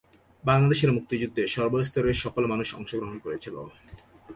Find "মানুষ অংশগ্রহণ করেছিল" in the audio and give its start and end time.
2.45-3.55